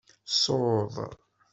Suḍ. 0.41 0.95